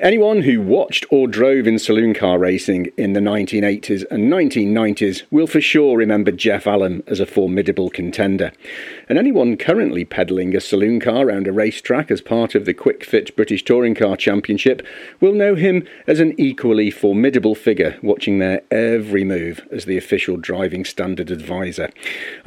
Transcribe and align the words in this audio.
Anyone 0.00 0.40
who 0.40 0.62
watched 0.62 1.04
or 1.10 1.28
drove 1.28 1.66
in 1.66 1.78
saloon 1.78 2.14
car 2.14 2.38
racing 2.38 2.86
in 2.96 3.12
the 3.12 3.20
1980s 3.20 4.02
and 4.10 4.32
1990s 4.32 5.24
will 5.30 5.46
for 5.46 5.60
sure 5.60 5.98
remember 5.98 6.30
Jeff 6.30 6.66
Allam 6.66 7.02
as 7.06 7.20
a 7.20 7.26
formidable 7.26 7.90
contender. 7.90 8.50
And 9.10 9.18
anyone 9.18 9.58
currently 9.58 10.06
pedalling 10.06 10.56
a 10.56 10.60
saloon 10.62 11.00
car 11.00 11.26
around 11.26 11.46
a 11.46 11.52
racetrack 11.52 12.10
as 12.10 12.22
part 12.22 12.54
of 12.54 12.64
the 12.64 12.72
Kwik 12.72 13.04
Fit 13.04 13.36
British 13.36 13.62
Touring 13.62 13.94
Car 13.94 14.16
Championship 14.16 14.80
will 15.20 15.34
know 15.34 15.54
him 15.54 15.86
as 16.06 16.18
an 16.18 16.34
equally 16.40 16.90
formidable 16.90 17.54
figure, 17.54 17.98
watching 18.02 18.38
their 18.38 18.62
every 18.70 19.22
move 19.22 19.68
as 19.70 19.84
the 19.84 19.98
official 19.98 20.38
driving 20.38 20.86
standard 20.86 21.30
advisor. 21.30 21.90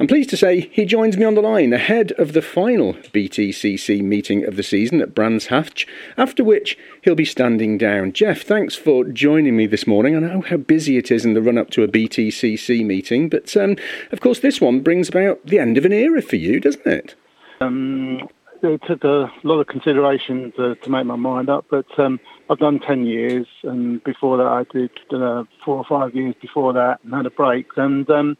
I'm 0.00 0.08
pleased 0.08 0.30
to 0.30 0.36
say 0.36 0.62
he 0.72 0.84
joins 0.84 1.16
me 1.16 1.24
on 1.24 1.36
the 1.36 1.40
line 1.40 1.72
ahead 1.72 2.10
of 2.18 2.32
the 2.32 2.42
final 2.42 2.94
BTCC 2.94 4.02
meeting 4.02 4.44
of 4.44 4.56
the 4.56 4.64
season 4.64 5.00
at 5.00 5.14
Brands 5.14 5.46
Hatch, 5.46 5.86
after 6.16 6.42
which 6.42 6.76
he'll 7.04 7.14
be 7.14 7.24
standing 7.24 7.76
down. 7.76 8.12
Jeff, 8.12 8.42
thanks 8.42 8.74
for 8.74 9.04
joining 9.04 9.56
me 9.56 9.66
this 9.66 9.86
morning. 9.86 10.16
I 10.16 10.20
know 10.20 10.40
how 10.40 10.56
busy 10.56 10.96
it 10.96 11.10
is 11.10 11.24
in 11.26 11.34
the 11.34 11.42
run 11.42 11.58
up 11.58 11.68
to 11.70 11.82
a 11.82 11.88
BTCC 11.88 12.84
meeting, 12.84 13.28
but 13.28 13.54
um, 13.58 13.76
of 14.10 14.20
course, 14.20 14.40
this 14.40 14.58
one 14.58 14.80
brings 14.80 15.10
about 15.10 15.44
the 15.44 15.58
end 15.58 15.76
of 15.76 15.84
an 15.84 15.92
era 15.92 16.22
for 16.22 16.36
you, 16.36 16.60
doesn't 16.60 16.86
it? 16.86 17.14
Um, 17.60 18.26
it 18.62 18.80
took 18.86 19.04
a 19.04 19.30
lot 19.42 19.60
of 19.60 19.66
consideration 19.66 20.50
to, 20.56 20.76
to 20.76 20.90
make 20.90 21.04
my 21.04 21.16
mind 21.16 21.50
up, 21.50 21.66
but 21.70 21.86
um, 21.98 22.18
I've 22.48 22.58
done 22.58 22.80
10 22.80 23.04
years, 23.04 23.46
and 23.62 24.02
before 24.02 24.38
that, 24.38 24.46
I 24.46 24.64
did 24.72 24.90
uh, 25.12 25.44
four 25.62 25.76
or 25.76 25.84
five 25.84 26.14
years 26.14 26.34
before 26.40 26.72
that 26.72 27.00
and 27.04 27.12
had 27.12 27.26
a 27.26 27.30
break. 27.30 27.66
And 27.76 28.08
um, 28.08 28.38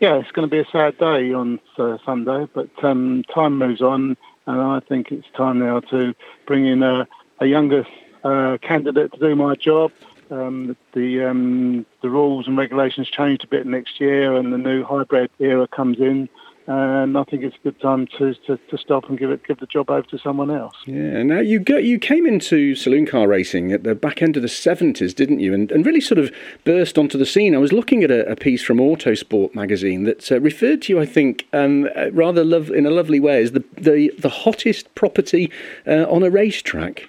yeah, 0.00 0.16
it's 0.16 0.32
going 0.32 0.48
to 0.48 0.50
be 0.50 0.58
a 0.60 0.66
sad 0.72 0.98
day 0.98 1.32
on 1.32 1.60
uh, 1.78 1.98
Sunday, 2.04 2.48
but 2.52 2.70
um, 2.82 3.22
time 3.32 3.56
moves 3.56 3.80
on, 3.80 4.16
and 4.46 4.60
I 4.60 4.80
think 4.80 5.12
it's 5.12 5.28
time 5.36 5.60
now 5.60 5.78
to 5.78 6.12
bring 6.46 6.66
in 6.66 6.82
a, 6.82 7.06
a 7.38 7.46
younger 7.46 7.86
uh, 8.24 8.58
candidate 8.62 9.12
to 9.12 9.18
do 9.18 9.34
my 9.34 9.54
job. 9.54 9.92
Um, 10.30 10.76
the 10.92 11.24
um, 11.24 11.84
the 12.02 12.10
rules 12.10 12.46
and 12.46 12.56
regulations 12.56 13.08
changed 13.08 13.44
a 13.44 13.48
bit 13.48 13.66
next 13.66 14.00
year, 14.00 14.36
and 14.36 14.52
the 14.52 14.58
new 14.58 14.84
hybrid 14.84 15.30
era 15.40 15.66
comes 15.66 15.98
in 15.98 16.28
and 16.70 17.18
I 17.18 17.24
think 17.24 17.42
it's 17.42 17.56
a 17.56 17.64
good 17.64 17.80
time 17.80 18.06
to, 18.18 18.32
to, 18.46 18.56
to, 18.56 18.78
stop 18.78 19.08
and 19.08 19.18
give 19.18 19.30
it 19.30 19.44
give 19.44 19.58
the 19.58 19.66
job 19.66 19.90
over 19.90 20.06
to 20.08 20.18
someone 20.18 20.50
else. 20.50 20.74
Yeah. 20.86 21.22
Now 21.22 21.40
you 21.40 21.58
go, 21.58 21.76
you 21.76 21.98
came 21.98 22.26
into 22.26 22.76
saloon 22.76 23.06
car 23.06 23.26
racing 23.26 23.72
at 23.72 23.82
the 23.82 23.94
back 23.94 24.22
end 24.22 24.36
of 24.36 24.42
the 24.42 24.48
seventies, 24.48 25.12
didn't 25.12 25.40
you? 25.40 25.52
And, 25.52 25.72
and 25.72 25.84
really 25.84 26.00
sort 26.00 26.18
of 26.18 26.30
burst 26.64 26.96
onto 26.96 27.18
the 27.18 27.26
scene. 27.26 27.54
I 27.54 27.58
was 27.58 27.72
looking 27.72 28.04
at 28.04 28.10
a, 28.12 28.30
a 28.30 28.36
piece 28.36 28.62
from 28.62 28.78
Autosport 28.78 29.54
magazine 29.54 30.04
that 30.04 30.30
uh, 30.30 30.40
referred 30.40 30.82
to 30.82 30.92
you, 30.92 31.00
I 31.00 31.06
think, 31.06 31.46
um, 31.52 31.88
uh, 31.96 32.12
rather 32.12 32.44
love 32.44 32.70
in 32.70 32.86
a 32.86 32.90
lovely 32.90 33.18
way 33.18 33.42
as 33.42 33.52
the 33.52 33.64
the, 33.76 34.12
the 34.18 34.28
hottest 34.28 34.94
property 34.94 35.50
uh, 35.86 36.06
on 36.08 36.22
a 36.22 36.30
racetrack. 36.30 37.08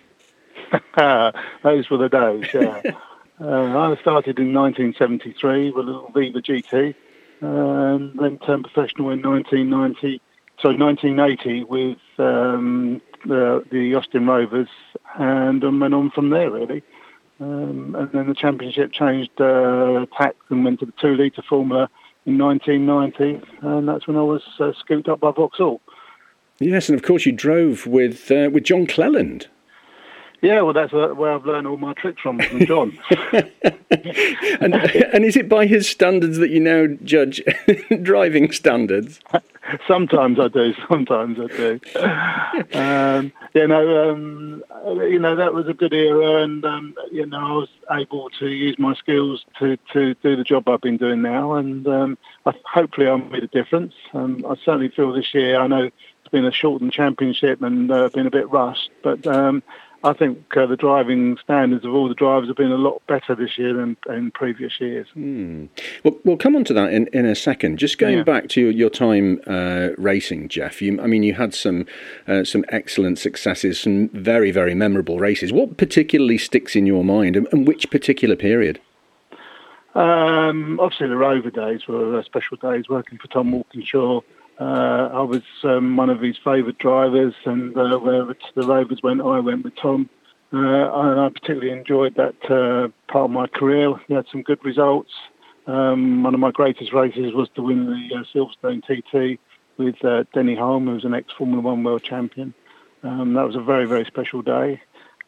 Those 1.63 1.89
were 1.89 1.97
the 1.97 2.09
days. 2.09 2.47
Yeah. 2.53 2.81
Uh, 3.43 3.75
I 3.75 3.99
started 3.99 4.37
in 4.37 4.53
1973 4.53 5.71
with 5.71 5.87
a 5.87 5.91
little 5.91 6.11
Viva 6.13 6.43
GT 6.43 6.93
um, 7.41 8.13
then 8.19 8.37
turned 8.39 8.63
professional 8.63 9.09
in 9.09 9.21
1990, 9.21 10.21
so 10.61 10.69
1980 10.69 11.63
with 11.63 11.97
um, 12.19 13.01
the, 13.25 13.63
the, 13.71 13.95
Austin 13.95 14.27
Rovers, 14.27 14.69
and 15.15 15.63
um, 15.63 15.79
went 15.79 15.93
on 15.93 16.11
from 16.11 16.29
there 16.29 16.51
really. 16.51 16.83
Um, 17.39 17.95
and 17.97 18.11
then 18.11 18.27
the 18.27 18.35
championship 18.35 18.91
changed 18.91 19.41
uh, 19.41 20.05
tack 20.15 20.35
and 20.49 20.63
went 20.63 20.79
to 20.81 20.85
the 20.85 20.93
two 21.01 21.15
litre 21.15 21.41
formula 21.41 21.89
in 22.27 22.37
1990, 22.37 23.43
and 23.61 23.87
that's 23.87 24.05
when 24.05 24.17
I 24.17 24.21
was 24.21 24.43
uh, 24.59 24.73
scooped 24.79 25.09
up 25.09 25.21
by 25.21 25.31
Vauxhall. 25.31 25.81
Yes, 26.59 26.89
and 26.89 26.99
of 26.99 27.03
course 27.03 27.25
you 27.25 27.31
drove 27.31 27.87
with 27.87 28.29
uh, 28.31 28.51
with 28.51 28.65
John 28.65 28.85
Cleland. 28.85 29.47
Yeah, 30.41 30.61
well, 30.61 30.73
that's 30.73 30.91
where 30.91 31.31
I've 31.31 31.45
learned 31.45 31.67
all 31.67 31.77
my 31.77 31.93
tricks 31.93 32.21
from, 32.21 32.39
from 32.39 32.65
John. 32.65 32.97
and, 33.31 34.73
and 34.73 35.23
is 35.23 35.35
it 35.35 35.47
by 35.47 35.67
his 35.67 35.87
standards 35.87 36.39
that 36.39 36.49
you 36.49 36.59
now 36.59 36.87
judge 37.03 37.43
driving 38.01 38.51
standards? 38.51 39.19
sometimes 39.87 40.39
I 40.39 40.47
do. 40.47 40.73
Sometimes 40.89 41.37
I 41.39 41.47
do. 41.47 41.79
um, 42.77 43.31
you 43.53 43.67
know, 43.67 44.11
um, 44.11 44.63
you 44.85 45.19
know 45.19 45.35
that 45.35 45.53
was 45.53 45.67
a 45.67 45.73
good 45.73 45.93
era, 45.93 46.43
and 46.43 46.63
um, 46.65 46.95
you 47.11 47.25
know 47.25 47.37
I 47.37 47.51
was 47.53 47.69
able 47.91 48.29
to 48.39 48.47
use 48.47 48.77
my 48.79 48.93
skills 48.95 49.45
to, 49.59 49.77
to 49.93 50.13
do 50.15 50.35
the 50.35 50.43
job 50.43 50.67
I've 50.67 50.81
been 50.81 50.97
doing 50.97 51.21
now, 51.21 51.53
and 51.53 51.87
um, 51.87 52.17
I, 52.45 52.53
hopefully 52.65 53.07
I 53.07 53.15
made 53.17 53.43
a 53.43 53.47
difference. 53.47 53.93
Um, 54.13 54.45
I 54.47 54.55
certainly 54.55 54.89
feel 54.89 55.13
this 55.13 55.33
year. 55.33 55.59
I 55.59 55.67
know 55.67 55.83
it's 55.83 56.31
been 56.31 56.45
a 56.45 56.51
shortened 56.51 56.93
championship 56.93 57.61
and 57.61 57.91
uh, 57.91 58.09
been 58.09 58.27
a 58.27 58.31
bit 58.31 58.49
rushed, 58.49 58.89
but 59.03 59.25
um, 59.27 59.63
I 60.03 60.13
think 60.13 60.57
uh, 60.57 60.65
the 60.65 60.75
driving 60.75 61.37
standards 61.43 61.85
of 61.85 61.93
all 61.93 62.09
the 62.09 62.15
drivers 62.15 62.49
have 62.49 62.57
been 62.57 62.71
a 62.71 62.77
lot 62.77 63.03
better 63.07 63.35
this 63.35 63.57
year 63.57 63.73
than 63.73 63.95
in 64.09 64.31
previous 64.31 64.79
years. 64.79 65.07
Hmm. 65.13 65.65
Well, 66.03 66.17
we'll 66.25 66.37
come 66.37 66.55
on 66.55 66.63
to 66.65 66.73
that 66.73 66.91
in, 66.91 67.07
in 67.13 67.25
a 67.25 67.35
second. 67.35 67.77
Just 67.77 67.99
going 67.99 68.17
yeah. 68.17 68.23
back 68.23 68.49
to 68.49 68.61
your, 68.61 68.71
your 68.71 68.89
time 68.89 69.41
uh, 69.45 69.89
racing, 69.97 70.49
Jeff. 70.49 70.81
You, 70.81 70.99
I 70.99 71.05
mean, 71.05 71.21
you 71.21 71.35
had 71.35 71.53
some 71.53 71.85
uh, 72.27 72.43
some 72.43 72.65
excellent 72.69 73.19
successes, 73.19 73.79
some 73.79 74.09
very 74.09 74.49
very 74.49 74.73
memorable 74.73 75.19
races. 75.19 75.53
What 75.53 75.77
particularly 75.77 76.39
sticks 76.39 76.75
in 76.75 76.87
your 76.87 77.03
mind, 77.03 77.35
and, 77.35 77.47
and 77.51 77.67
which 77.67 77.91
particular 77.91 78.35
period? 78.35 78.81
Um, 79.93 80.79
obviously, 80.79 81.09
the 81.09 81.17
Rover 81.17 81.51
days 81.51 81.81
were 81.87 82.23
special 82.23 82.57
days. 82.57 82.89
Working 82.89 83.19
for 83.19 83.27
Tom 83.27 83.51
Walkinshaw 83.51 84.21
uh, 84.61 85.09
I 85.11 85.21
was 85.21 85.41
um, 85.63 85.97
one 85.97 86.11
of 86.11 86.21
his 86.21 86.37
favourite 86.37 86.77
drivers, 86.77 87.33
and 87.45 87.75
uh, 87.75 87.97
wherever 87.97 88.35
the 88.53 88.61
Rovers 88.61 89.01
went, 89.01 89.19
I 89.19 89.39
went 89.39 89.63
with 89.63 89.75
Tom. 89.75 90.07
Uh, 90.53 90.57
and 90.57 91.19
I 91.19 91.29
particularly 91.29 91.71
enjoyed 91.71 92.15
that 92.15 92.35
uh, 92.45 92.89
part 93.11 93.25
of 93.25 93.31
my 93.31 93.47
career. 93.47 93.91
We 94.07 94.15
had 94.15 94.25
some 94.31 94.43
good 94.43 94.63
results. 94.63 95.09
Um, 95.65 96.21
one 96.21 96.35
of 96.35 96.39
my 96.39 96.51
greatest 96.51 96.93
races 96.93 97.33
was 97.33 97.49
to 97.55 97.63
win 97.63 97.87
the 97.87 98.15
uh, 98.15 98.23
Silverstone 98.33 98.83
TT 98.83 99.39
with 99.77 100.03
uh, 100.05 100.25
Denny 100.31 100.55
Hulme, 100.55 100.85
who 100.85 100.93
was 100.93 101.05
an 101.05 101.15
ex-Formula 101.15 101.61
One 101.61 101.83
world 101.83 102.03
champion. 102.03 102.53
Um, 103.01 103.33
that 103.33 103.47
was 103.47 103.55
a 103.55 103.61
very, 103.61 103.85
very 103.85 104.05
special 104.05 104.43
day. 104.43 104.79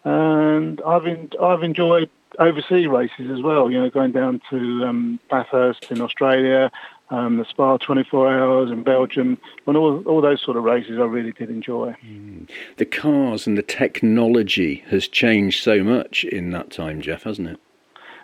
And 0.04 0.80
I've 0.86 1.08
in, 1.08 1.32
I've 1.42 1.64
enjoyed 1.64 2.10
overseas 2.38 2.88
races 2.88 3.32
as 3.32 3.42
well. 3.42 3.72
You 3.72 3.82
know, 3.82 3.90
going 3.90 4.12
down 4.12 4.42
to 4.52 4.86
um, 4.86 5.20
Bathurst 5.30 5.90
in 5.90 6.02
Australia, 6.02 6.72
um, 7.14 7.38
the 7.38 7.46
Spa 7.46 7.78
24 7.78 8.28
Hours 8.28 8.72
in 8.72 8.82
Belgium, 8.82 9.38
and 9.68 9.78
all, 9.78 10.02
all 10.08 10.20
those 10.20 10.42
sort 10.42 10.58
of 10.58 10.64
races 10.64 10.98
I 11.00 11.04
really 11.04 11.32
did 11.32 11.50
enjoy. 11.50 11.96
Mm. 12.04 12.50
The 12.78 12.86
cars 12.86 13.46
and 13.46 13.56
the 13.56 13.62
technology 13.62 14.84
has 14.88 15.08
changed 15.08 15.62
so 15.62 15.84
much 15.84 16.24
in 16.24 16.50
that 16.52 16.72
time, 16.72 17.02
Jeff, 17.02 17.24
hasn't 17.24 17.50
it? 17.50 17.60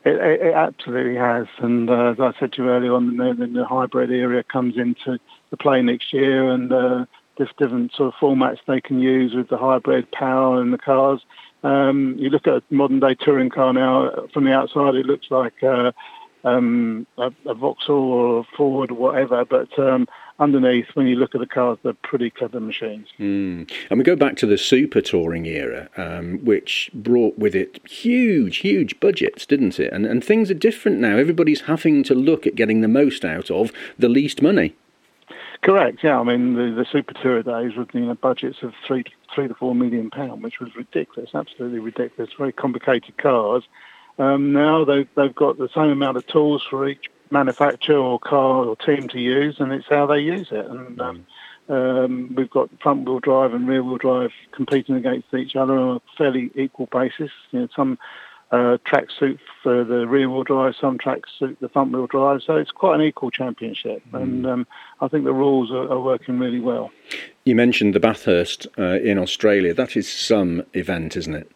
It, 0.05 0.15
it, 0.15 0.41
it 0.47 0.53
absolutely 0.55 1.17
has, 1.17 1.45
and 1.59 1.87
uh, 1.89 2.11
as 2.11 2.19
I 2.19 2.31
said 2.39 2.53
to 2.53 2.63
you 2.63 2.69
earlier 2.69 2.93
on, 2.93 3.15
the, 3.15 3.47
the 3.53 3.65
hybrid 3.65 4.09
area 4.11 4.41
comes 4.43 4.75
into 4.75 5.19
the 5.51 5.57
play 5.57 5.83
next 5.83 6.11
year, 6.11 6.49
and 6.49 6.73
uh, 6.73 7.05
there's 7.37 7.51
different 7.59 7.93
sort 7.93 8.13
of 8.13 8.19
formats 8.19 8.57
they 8.65 8.81
can 8.81 8.99
use 8.99 9.35
with 9.35 9.49
the 9.49 9.57
hybrid 9.57 10.11
power 10.11 10.61
in 10.61 10.71
the 10.71 10.77
cars. 10.79 11.21
Um, 11.61 12.15
you 12.17 12.29
look 12.29 12.47
at 12.47 12.53
a 12.53 12.63
modern 12.71 13.01
day 13.01 13.13
touring 13.13 13.49
car 13.49 13.71
now, 13.71 14.27
from 14.33 14.45
the 14.45 14.53
outside, 14.53 14.95
it 14.95 15.05
looks 15.05 15.27
like 15.29 15.61
uh, 15.61 15.91
um, 16.43 17.05
a, 17.17 17.31
a, 17.45 17.53
Vauxhall 17.53 18.11
or 18.11 18.39
a 18.39 18.43
Ford 18.55 18.91
or 18.91 18.95
whatever, 18.95 19.45
but 19.45 19.77
um, 19.77 20.07
underneath, 20.39 20.87
when 20.93 21.07
you 21.07 21.15
look 21.15 21.35
at 21.35 21.41
the 21.41 21.47
cars, 21.47 21.77
they're 21.83 21.93
pretty 21.93 22.29
clever 22.29 22.59
machines. 22.59 23.07
Mm. 23.19 23.69
And 23.89 23.97
we 23.97 24.03
go 24.03 24.15
back 24.15 24.35
to 24.37 24.45
the 24.45 24.57
super 24.57 25.01
touring 25.01 25.45
era, 25.45 25.89
um, 25.97 26.39
which 26.43 26.89
brought 26.93 27.37
with 27.37 27.55
it 27.55 27.85
huge, 27.87 28.57
huge 28.57 28.99
budgets, 28.99 29.45
didn't 29.45 29.79
it? 29.79 29.91
And, 29.91 30.05
and 30.05 30.23
things 30.23 30.49
are 30.49 30.55
different 30.55 30.99
now. 30.99 31.17
Everybody's 31.17 31.61
having 31.61 32.03
to 32.03 32.15
look 32.15 32.47
at 32.47 32.55
getting 32.55 32.81
the 32.81 32.87
most 32.87 33.25
out 33.25 33.51
of 33.51 33.71
the 33.97 34.09
least 34.09 34.41
money. 34.41 34.75
Correct. 35.61 35.99
Yeah, 36.03 36.19
I 36.19 36.23
mean 36.23 36.53
the, 36.53 36.73
the 36.73 36.85
super 36.89 37.13
tour 37.21 37.43
days 37.43 37.75
with 37.75 37.89
you 37.93 38.05
know 38.05 38.13
budgets 38.15 38.59
of 38.61 38.73
three 38.87 39.03
three 39.35 39.49
to 39.49 39.53
four 39.53 39.75
million 39.75 40.09
pound, 40.09 40.41
which 40.41 40.59
was 40.61 40.73
ridiculous, 40.73 41.31
absolutely 41.35 41.79
ridiculous. 41.79 42.31
Very 42.37 42.53
complicated 42.53 43.17
cars, 43.17 43.63
um, 44.19 44.51
now 44.51 44.85
they've, 44.85 45.07
they've 45.15 45.33
got 45.33 45.57
the 45.57 45.69
same 45.73 45.89
amount 45.89 46.17
of 46.17 46.27
tools 46.27 46.65
for 46.69 46.87
each 46.87 47.09
manufacturer 47.31 47.97
or 47.97 48.19
car 48.19 48.65
or 48.65 48.75
team 48.75 49.07
to 49.09 49.19
use, 49.19 49.57
and 49.59 49.71
it's 49.71 49.87
how 49.89 50.05
they 50.05 50.19
use 50.19 50.49
it. 50.51 50.65
And 50.65 51.01
um, 51.01 51.25
um, 51.69 52.33
we've 52.35 52.49
got 52.49 52.69
front 52.81 53.07
wheel 53.07 53.19
drive 53.19 53.53
and 53.53 53.67
rear 53.67 53.83
wheel 53.83 53.97
drive 53.97 54.31
competing 54.51 54.95
against 54.95 55.33
each 55.33 55.55
other 55.55 55.77
on 55.77 55.97
a 55.97 56.01
fairly 56.17 56.51
equal 56.55 56.87
basis. 56.91 57.31
You 57.51 57.61
know, 57.61 57.67
some 57.75 57.97
uh, 58.51 58.77
tracks 58.83 59.13
suit 59.19 59.39
for 59.61 59.83
the 59.83 60.07
rear 60.07 60.29
wheel 60.29 60.43
drive, 60.43 60.73
some 60.79 60.97
tracks 60.97 61.29
suit 61.37 61.57
the 61.61 61.69
front 61.69 61.91
wheel 61.91 62.07
drive. 62.07 62.41
So 62.43 62.55
it's 62.55 62.71
quite 62.71 62.95
an 62.95 63.05
equal 63.05 63.29
championship, 63.29 64.01
mm. 64.11 64.21
and 64.21 64.45
um, 64.47 64.67
I 65.01 65.07
think 65.07 65.25
the 65.25 65.33
rules 65.33 65.71
are, 65.71 65.89
are, 65.91 66.01
working 66.01 66.39
really 66.39 66.59
well. 66.59 66.91
You 67.45 67.55
mentioned 67.55 67.93
the 67.93 67.99
Bathurst 67.99 68.67
uh, 68.77 68.99
in 69.01 69.19
Australia. 69.19 69.73
That 69.73 69.95
is 69.95 70.11
some 70.11 70.63
event, 70.73 71.15
isn't 71.15 71.35
it? 71.35 71.51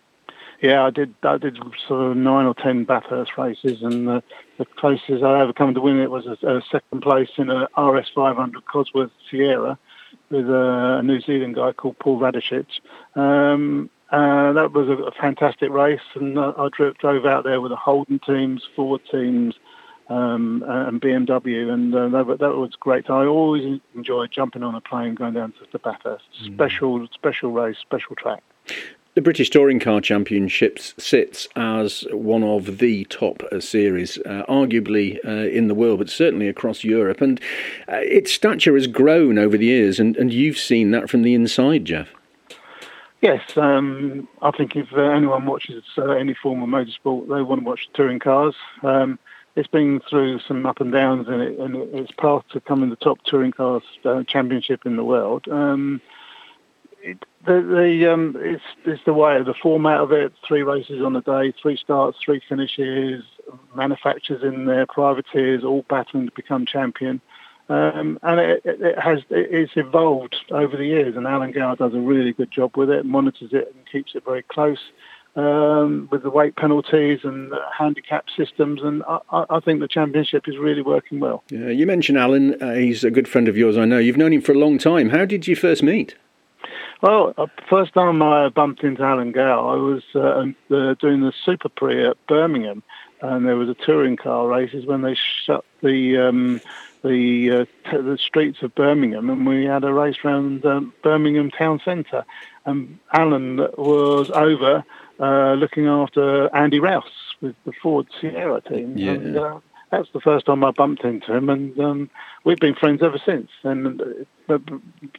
Yeah, 0.64 0.86
I 0.86 0.92
did. 0.92 1.14
I 1.24 1.38
did 1.38 1.58
sort 1.86 2.12
of 2.12 2.16
nine 2.16 2.46
or 2.46 2.54
ten 2.54 2.86
Bathurst 2.86 3.38
races, 3.38 3.84
and 3.84 4.08
the, 4.08 4.24
the 4.58 4.64
closest 4.64 5.22
I 5.22 5.42
ever 5.42 5.52
come 5.52 5.74
to 5.74 5.82
win 5.82 6.00
it 6.00 6.10
was 6.10 6.26
a, 6.26 6.38
a 6.48 6.62
second 6.72 7.02
place 7.02 7.32
in 7.38 7.50
a 7.50 7.68
RS 7.78 8.10
500 8.16 8.64
Cosworth 8.66 9.12
Sierra 9.30 9.78
with 10.30 10.50
a, 10.50 11.00
a 11.00 11.04
New 11.04 11.20
Zealand 11.20 11.56
guy 11.56 11.74
called 11.74 12.00
Paul 12.00 12.18
Radisich. 12.20 12.80
Um, 13.16 13.90
Uh, 14.10 14.54
that 14.54 14.72
was 14.72 14.88
a, 14.88 14.94
a, 14.94 15.12
fantastic 15.12 15.72
race, 15.72 16.08
and 16.14 16.38
uh, 16.38 16.54
I 16.56 16.70
drove, 16.72 16.96
drove, 17.00 17.26
out 17.26 17.44
there 17.44 17.60
with 17.60 17.72
the 17.72 17.76
Holden 17.76 18.20
teams, 18.20 18.62
Ford 18.76 19.02
teams, 19.12 19.56
um, 20.08 20.64
and 20.68 21.02
BMW, 21.02 21.74
and 21.74 21.96
uh, 21.96 22.10
that, 22.10 22.38
that, 22.40 22.56
was 22.56 22.76
great. 22.80 23.10
I 23.10 23.26
always 23.26 23.82
enjoy 23.96 24.28
jumping 24.28 24.62
on 24.62 24.76
a 24.76 24.82
plane, 24.82 25.16
going 25.16 25.34
down 25.34 25.52
to 25.54 25.66
the 25.72 25.80
Bathurst. 25.80 26.26
Mm. 26.44 26.54
Special, 26.54 27.08
special 27.12 27.52
race, 27.52 27.78
special 27.82 28.16
track. 28.16 28.44
The 29.16 29.22
British 29.22 29.52
Touring 29.52 29.80
Car 29.80 30.02
Championships 30.02 30.96
sits 30.98 31.48
as 31.56 32.04
one 32.12 32.44
of 32.44 32.80
the 32.80 33.06
top 33.06 33.44
uh, 33.52 33.60
series, 33.60 34.18
uh, 34.26 34.44
arguably 34.50 35.24
uh, 35.24 35.48
in 35.50 35.68
the 35.68 35.76
world, 35.76 36.00
but 36.00 36.10
certainly 36.10 36.48
across 36.48 36.84
Europe. 36.84 37.22
And 37.22 37.40
uh, 37.88 37.98
its 37.98 38.32
stature 38.32 38.74
has 38.74 38.88
grown 38.88 39.38
over 39.38 39.56
the 39.56 39.68
years, 39.68 40.00
and, 40.00 40.18
and 40.18 40.34
you've 40.34 40.58
seen 40.58 40.90
that 40.92 41.12
from 41.12 41.22
the 41.22 41.36
inside, 41.36 41.86
Jeff. 41.86 42.10
Yes, 43.22 43.56
um, 43.56 44.28
I 44.42 44.50
think 44.50 44.76
if 44.76 44.92
uh, 44.92 45.02
anyone 45.02 45.46
watches 45.46 45.84
any 45.96 46.34
form 46.34 46.64
of 46.64 46.70
motorsport, 46.70 47.28
they 47.28 47.44
want 47.44 47.62
to 47.62 47.66
watch 47.66 47.88
touring 47.94 48.18
cars. 48.18 48.56
Um, 48.82 49.20
it's 49.56 49.68
been 49.68 50.02
through 50.10 50.40
some 50.40 50.66
up 50.66 50.82
and 50.82 50.92
downs, 50.92 51.28
and, 51.28 51.40
it, 51.40 51.60
and 51.60 51.76
it's 51.94 52.12
path 52.14 52.46
to 52.50 52.56
becoming 52.56 52.90
the 52.90 52.96
top 52.96 53.24
touring 53.26 53.52
cars 53.52 53.84
championship 54.26 54.88
in 54.88 54.96
the 54.96 55.04
world. 55.04 55.48
Um, 55.50 56.02
the, 57.04 57.62
the 57.62 58.12
um, 58.12 58.36
it's 58.40 58.64
it's 58.86 59.04
the 59.06 59.14
way 59.14 59.42
the 59.44 59.54
format 59.62 60.00
of 60.00 60.12
it. 60.12 60.34
Three 60.48 60.64
races 60.64 61.02
on 61.04 61.16
a 61.16 61.22
day, 61.22 61.54
three 61.62 61.78
starts, 61.78 62.18
three 62.24 62.42
finishes. 62.48 63.24
Manufacturers 63.76 64.42
in 64.44 64.66
their 64.66 64.86
privateers 64.86 65.64
all 65.64 65.86
battling 65.90 66.28
to 66.28 66.32
become 66.34 66.66
champion, 66.66 67.20
um, 67.68 68.18
and 68.24 68.40
it, 68.40 68.62
it, 68.64 68.98
has 68.98 69.20
it's 69.30 69.74
evolved 69.76 70.38
over 70.52 70.78
the 70.78 70.86
years. 70.86 71.16
And 71.18 71.28
Alan 71.28 71.52
Gow 71.52 71.76
does 71.76 71.94
a 71.94 72.00
really 72.00 72.32
good 72.32 72.52
job 72.52 72.78
with 72.78 72.90
it, 72.90 73.06
monitors 73.06 73.50
it, 73.52 73.74
and 73.76 73.86
keeps 73.92 74.16
it 74.16 74.24
very 74.26 74.44
close. 74.44 74.80
Um, 75.36 76.10
with 76.12 76.22
the 76.22 76.30
weight 76.30 76.56
penalties 76.58 77.22
and 77.24 77.52
handicap 77.76 78.26
systems, 78.38 78.82
and 78.84 79.02
I, 79.10 79.46
I, 79.50 79.60
think 79.62 79.80
the 79.80 79.88
championship 79.88 80.48
is 80.48 80.58
really 80.60 80.84
working 80.84 81.20
well. 81.20 81.44
Yeah, 81.50 81.70
you 81.70 81.88
mentioned 81.88 82.20
Alan; 82.20 82.62
uh, 82.62 82.76
he's 82.76 83.04
a 83.04 83.10
good 83.10 83.28
friend 83.28 83.48
of 83.48 83.58
yours. 83.58 83.76
I 83.76 83.86
know 83.86 83.98
you've 83.98 84.16
known 84.16 84.32
him 84.32 84.42
for 84.42 84.52
a 84.52 84.60
long 84.60 84.78
time. 84.78 85.10
How 85.10 85.26
did 85.26 85.48
you 85.48 85.56
first 85.56 85.82
meet? 85.82 86.16
Well, 87.04 87.34
uh, 87.38 87.48
first 87.70 87.94
time 87.94 88.22
I 88.22 88.48
bumped 88.48 88.82
into 88.82 89.04
Alan 89.04 89.34
Gow, 89.34 89.68
I 89.68 89.76
was 89.76 90.04
uh, 90.16 90.22
um, 90.22 90.56
uh, 90.72 90.94
doing 90.94 91.20
the 91.20 91.34
Super 91.44 91.68
Prix 91.68 92.08
at 92.08 92.16
Birmingham, 92.28 92.82
and 93.22 93.46
there 93.46 93.58
was 93.58 93.68
a 93.68 93.74
touring 93.74 94.16
car 94.16 94.48
races 94.48 94.86
when 94.86 95.02
they 95.02 95.14
shut 95.46 95.66
the 95.82 96.18
um, 96.18 96.62
the 97.04 97.52
uh, 97.52 97.66
t- 97.92 97.98
the 97.98 98.18
streets 98.18 98.62
of 98.62 98.74
Birmingham, 98.74 99.30
and 99.30 99.46
we 99.46 99.66
had 99.66 99.84
a 99.84 99.94
race 99.94 100.16
around 100.24 100.66
um, 100.66 100.94
Birmingham 101.04 101.52
town 101.52 101.82
centre. 101.84 102.24
And 102.66 102.98
Alan 103.12 103.58
was 103.78 104.32
over 104.32 104.86
uh, 105.20 105.54
looking 105.56 105.88
after 105.88 106.56
Andy 106.56 106.80
Rouse 106.80 107.04
with 107.42 107.58
the 107.66 107.74
Ford 107.74 108.08
Sierra 108.22 108.62
team. 108.62 108.98
Yeah. 108.98 109.12
And, 109.12 109.38
uh, 109.38 109.60
that's 109.94 110.10
the 110.12 110.20
first 110.20 110.48
time 110.48 110.64
I 110.64 110.72
bumped 110.72 111.04
into 111.04 111.36
him, 111.36 111.50
and 111.50 111.80
um, 111.80 112.10
we've 112.44 112.60
been 112.60 112.74
friends 112.74 113.04
ever 113.04 113.20
since. 113.24 113.50
And 113.62 114.02
uh, 114.50 114.58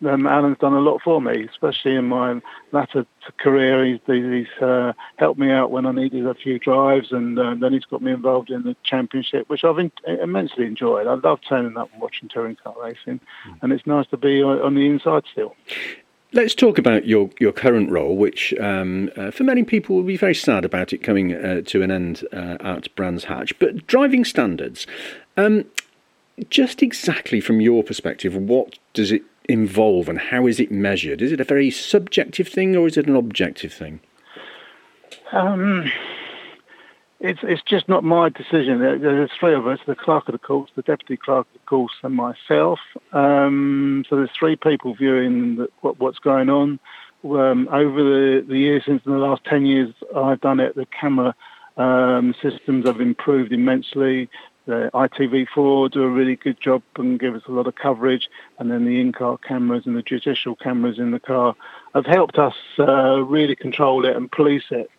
um, 0.04 0.26
Alan's 0.26 0.58
done 0.58 0.72
a 0.72 0.80
lot 0.80 1.00
for 1.02 1.22
me, 1.22 1.44
especially 1.44 1.94
in 1.94 2.06
my 2.06 2.40
latter 2.72 3.06
career. 3.38 3.84
He's, 3.84 4.00
he's 4.06 4.62
uh, 4.62 4.92
helped 5.16 5.38
me 5.38 5.52
out 5.52 5.70
when 5.70 5.86
I 5.86 5.92
needed 5.92 6.26
a 6.26 6.34
few 6.34 6.58
drives, 6.58 7.12
and 7.12 7.38
uh, 7.38 7.54
then 7.54 7.72
he's 7.72 7.84
got 7.84 8.02
me 8.02 8.10
involved 8.10 8.50
in 8.50 8.64
the 8.64 8.74
championship, 8.82 9.48
which 9.48 9.62
I've 9.62 9.78
in- 9.78 9.92
immensely 10.06 10.66
enjoyed. 10.66 11.06
I 11.06 11.14
love 11.14 11.38
turning 11.48 11.76
up 11.76 11.92
and 11.92 12.02
watching 12.02 12.28
touring 12.28 12.56
car 12.56 12.74
racing, 12.82 13.20
mm. 13.48 13.58
and 13.62 13.72
it's 13.72 13.86
nice 13.86 14.08
to 14.08 14.16
be 14.16 14.42
on 14.42 14.74
the 14.74 14.86
inside 14.86 15.22
still. 15.30 15.54
Let's 16.34 16.52
talk 16.52 16.78
about 16.78 17.06
your, 17.06 17.30
your 17.38 17.52
current 17.52 17.92
role, 17.92 18.16
which 18.16 18.52
um, 18.54 19.08
uh, 19.16 19.30
for 19.30 19.44
many 19.44 19.62
people 19.62 19.94
will 19.94 20.02
be 20.02 20.16
very 20.16 20.34
sad 20.34 20.64
about 20.64 20.92
it 20.92 20.98
coming 20.98 21.32
uh, 21.32 21.60
to 21.66 21.82
an 21.82 21.92
end 21.92 22.26
uh, 22.32 22.56
at 22.58 22.92
Brands 22.96 23.24
Hatch. 23.24 23.56
But 23.60 23.86
driving 23.86 24.24
standards, 24.24 24.84
um, 25.36 25.64
just 26.50 26.82
exactly 26.82 27.40
from 27.40 27.60
your 27.60 27.84
perspective, 27.84 28.34
what 28.34 28.80
does 28.94 29.12
it 29.12 29.22
involve 29.48 30.08
and 30.08 30.18
how 30.18 30.48
is 30.48 30.58
it 30.58 30.72
measured? 30.72 31.22
Is 31.22 31.30
it 31.30 31.40
a 31.40 31.44
very 31.44 31.70
subjective 31.70 32.48
thing 32.48 32.74
or 32.74 32.88
is 32.88 32.96
it 32.96 33.06
an 33.06 33.14
objective 33.14 33.72
thing? 33.72 34.00
Um, 35.30 35.88
it's 37.24 37.40
it's 37.42 37.62
just 37.62 37.88
not 37.88 38.04
my 38.04 38.28
decision. 38.28 38.80
There's 38.80 39.30
three 39.40 39.54
of 39.54 39.66
us: 39.66 39.78
the 39.86 39.94
clerk 39.94 40.28
of 40.28 40.32
the 40.32 40.38
course, 40.38 40.70
the 40.76 40.82
deputy 40.82 41.16
clerk 41.16 41.46
of 41.46 41.52
the 41.54 41.66
course, 41.66 41.92
and 42.02 42.14
myself. 42.14 42.78
Um, 43.12 44.04
so 44.08 44.16
there's 44.16 44.30
three 44.38 44.56
people 44.56 44.94
viewing 44.94 45.56
the, 45.56 45.68
what, 45.80 45.98
what's 45.98 46.18
going 46.18 46.50
on. 46.50 46.78
Um, 47.24 47.66
over 47.72 48.02
the, 48.02 48.44
the 48.46 48.58
years, 48.58 48.82
since 48.84 49.00
in 49.06 49.12
the 49.12 49.18
last 49.18 49.42
ten 49.44 49.64
years, 49.64 49.94
I've 50.14 50.42
done 50.42 50.60
it. 50.60 50.76
The 50.76 50.86
camera 50.86 51.34
um, 51.78 52.34
systems 52.42 52.86
have 52.86 53.00
improved 53.00 53.52
immensely. 53.52 54.28
The 54.66 54.90
ITV4 54.94 55.90
do 55.90 56.02
a 56.02 56.08
really 56.08 56.36
good 56.36 56.58
job 56.58 56.82
and 56.96 57.20
give 57.20 57.34
us 57.34 57.42
a 57.48 57.52
lot 57.52 57.66
of 57.66 57.74
coverage, 57.74 58.28
and 58.58 58.70
then 58.70 58.84
the 58.84 59.00
in-car 59.00 59.38
cameras 59.38 59.84
and 59.86 59.96
the 59.96 60.02
judicial 60.02 60.56
cameras 60.56 60.98
in 60.98 61.10
the 61.10 61.20
car 61.20 61.54
have 61.94 62.06
helped 62.06 62.38
us 62.38 62.54
uh, 62.78 63.20
really 63.22 63.56
control 63.56 64.04
it 64.06 64.16
and 64.16 64.30
police 64.30 64.64
it. 64.70 64.90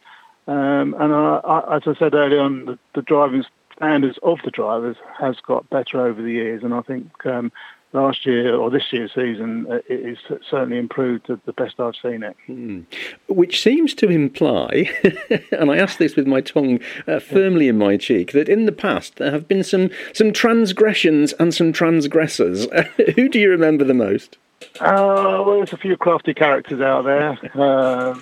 Um, 0.48 0.96
and 1.00 1.14
I, 1.14 1.42
I, 1.44 1.78
as 1.78 1.84
I 1.88 1.96
said 1.98 2.14
earlier 2.14 2.42
on, 2.42 2.66
the, 2.66 2.80
the, 2.94 3.02
driving 3.02 3.44
standards 3.76 4.20
of 4.22 4.38
the 4.46 4.52
drivers 4.52 4.96
has 5.20 5.38
got 5.46 5.70
better 5.70 6.06
over 6.06 6.22
the 6.22 6.32
years, 6.32 6.64
and 6.64 6.74
I 6.74 6.82
think 6.82 7.26
um, 7.26 7.52
last 7.94 8.26
year 8.26 8.56
or 8.56 8.70
this 8.70 8.92
year's 8.92 9.12
season 9.16 9.66
uh, 9.72 9.80
it 9.90 10.06
is 10.06 10.18
certainly 10.50 10.78
improved 10.78 11.26
to 11.28 11.40
the 11.46 11.54
best 11.54 11.80
I've 11.80 11.96
seen 11.96 12.22
it. 12.22 12.36
Hmm. 12.46 12.82
Which 13.28 13.62
seems 13.62 13.96
to 13.96 14.10
imply, 14.10 14.90
and 15.52 15.72
I 15.72 15.78
ask 15.78 15.98
this 15.98 16.16
with 16.16 16.28
my 16.28 16.42
tongue 16.42 16.80
uh, 17.08 17.20
firmly 17.20 17.68
in 17.68 17.78
my 17.78 17.98
cheek, 17.98 18.34
that 18.34 18.50
in 18.50 18.66
the 18.66 18.72
past 18.72 19.16
there 19.16 19.32
have 19.32 19.48
been 19.48 19.64
some 19.64 19.90
some 20.14 20.32
transgressions 20.32 21.34
and 21.34 21.54
some 21.54 21.74
transgressors. 21.74 22.68
Who 23.16 23.30
do 23.30 23.40
you 23.40 23.50
remember 23.50 23.84
the 23.84 23.94
most? 23.96 24.38
Uh, 24.80 25.44
well, 25.46 25.58
there's 25.58 25.74
a 25.74 25.78
few 25.78 25.98
crafty 25.98 26.34
characters 26.34 26.82
out 26.82 27.06
there. 27.06 28.16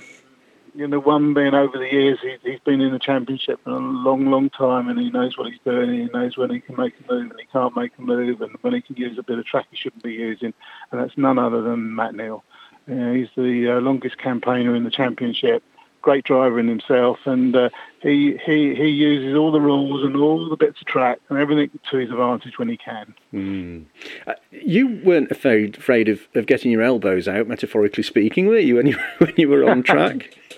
You 0.76 0.88
know, 0.88 1.00
one 1.00 1.34
being 1.34 1.54
over 1.54 1.78
the 1.78 1.92
years, 1.92 2.18
he, 2.22 2.36
he's 2.42 2.60
been 2.62 2.82
in 2.82 2.94
the 2.94 3.00
championship 3.00 3.64
for 3.64 3.70
a 3.70 3.80
long, 3.80 4.26
long 4.26 4.50
time, 4.50 4.90
and 4.90 5.00
he 5.00 5.12
knows 5.12 5.38
what 5.38 5.52
he's 5.52 5.60
doing. 5.64 5.94
He 5.94 6.06
knows 6.06 6.36
when 6.36 6.50
he 6.50 6.62
can 6.62 6.76
make 6.76 6.94
a 7.00 7.12
move 7.12 7.30
and 7.32 7.40
he 7.40 7.46
can't 7.52 7.76
make 7.76 7.92
a 7.98 8.02
move, 8.02 8.42
and 8.42 8.52
when 8.62 8.74
he 8.74 8.82
can 8.82 8.96
use 8.96 9.18
a 9.20 9.24
bit 9.24 9.38
of 9.38 9.46
track 9.46 9.68
he 9.70 9.78
shouldn't 9.78 10.04
be 10.04 10.14
using. 10.14 10.54
And 10.92 11.02
that's 11.02 11.18
none 11.18 11.38
other 11.38 11.62
than 11.62 11.96
Matt 11.96 12.16
Neal. 12.16 12.44
You 12.88 12.96
know, 12.96 13.14
he's 13.14 13.30
the 13.36 13.78
uh, 13.78 13.82
longest 13.82 14.18
campaigner 14.18 14.76
in 14.76 14.84
the 14.84 14.92
championship. 14.92 15.64
Great 16.02 16.26
driver 16.26 16.60
in 16.60 16.68
himself, 16.68 17.20
and 17.24 17.56
uh, 17.56 17.70
he, 18.02 18.38
he 18.46 18.76
he 18.76 18.90
uses 18.90 19.38
all 19.38 19.54
the 19.54 19.62
rules 19.62 20.04
and 20.04 20.18
all 20.18 20.50
the 20.50 20.58
bits 20.58 20.82
of 20.82 20.88
track 20.88 21.20
and 21.30 21.40
everything 21.40 21.70
to 21.90 21.98
his 21.98 22.10
advantage 22.10 22.60
when 22.60 22.68
he 22.68 22.76
can. 22.76 23.14
Mm. 23.34 23.86
Uh, 24.28 24.34
you 24.52 25.00
weren't 25.06 25.32
afraid 25.32 25.78
afraid 25.78 26.10
of, 26.10 26.28
of 26.36 26.46
getting 26.46 26.72
your 26.72 26.82
elbows 26.82 27.30
out, 27.30 27.48
metaphorically 27.48 28.04
speaking, 28.04 28.48
were 28.48 28.58
you 28.58 28.76
when 28.76 28.88
you 28.88 28.98
when 29.20 29.34
you 29.38 29.48
were 29.48 29.64
on 29.70 29.82
track? 29.84 30.38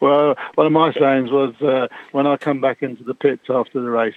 Well, 0.00 0.34
one 0.54 0.66
of 0.66 0.72
my 0.72 0.92
sayings 0.92 1.30
was 1.30 1.54
uh, 1.62 1.88
when 2.12 2.26
I 2.26 2.36
come 2.36 2.60
back 2.60 2.82
into 2.82 3.04
the 3.04 3.14
pits 3.14 3.44
after 3.48 3.80
the 3.80 3.90
race, 3.90 4.14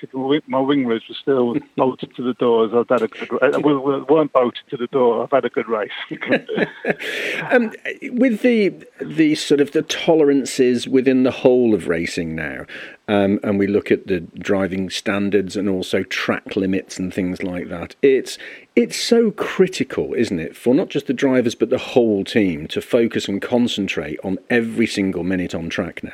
my 0.47 0.59
wing 0.59 0.85
ribs 0.85 1.05
were 1.07 1.15
still 1.15 1.55
bolted 1.77 2.15
to 2.15 2.23
the 2.23 2.33
doors, 2.33 2.71
I've 2.73 2.89
had 2.89 3.01
a 3.03 3.07
good. 3.07 3.31
Uh, 3.41 3.59
weren't 3.59 4.33
bolted 4.33 4.63
to 4.69 4.77
the 4.77 4.87
door. 4.87 5.23
I've 5.23 5.31
had 5.31 5.45
a 5.45 5.49
good 5.49 5.67
race. 5.67 5.91
um, 7.51 7.71
with 8.11 8.41
the 8.41 8.73
the 9.01 9.35
sort 9.35 9.61
of 9.61 9.71
the 9.71 9.81
tolerances 9.81 10.87
within 10.87 11.23
the 11.23 11.31
whole 11.31 11.73
of 11.73 11.87
racing 11.87 12.35
now, 12.35 12.65
um, 13.07 13.39
and 13.43 13.57
we 13.57 13.67
look 13.67 13.91
at 13.91 14.07
the 14.07 14.19
driving 14.19 14.89
standards 14.89 15.55
and 15.55 15.69
also 15.69 16.03
track 16.03 16.55
limits 16.55 16.99
and 16.99 17.13
things 17.13 17.41
like 17.41 17.69
that. 17.69 17.95
It's 18.01 18.37
it's 18.75 18.97
so 18.97 19.31
critical, 19.31 20.13
isn't 20.13 20.39
it, 20.39 20.55
for 20.55 20.75
not 20.75 20.89
just 20.89 21.07
the 21.07 21.13
drivers 21.13 21.55
but 21.55 21.69
the 21.69 21.77
whole 21.77 22.23
team 22.23 22.67
to 22.67 22.81
focus 22.81 23.27
and 23.27 23.41
concentrate 23.41 24.19
on 24.23 24.37
every 24.49 24.87
single 24.87 25.23
minute 25.23 25.55
on 25.55 25.66
track 25.69 26.03
now. 26.03 26.11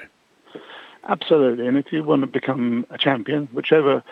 Absolutely, 1.08 1.68
and 1.68 1.78
if 1.78 1.92
you 1.92 2.04
want 2.04 2.22
to 2.22 2.28
become 2.28 2.86
a 2.90 2.98
champion, 2.98 3.48
whichever 3.52 4.04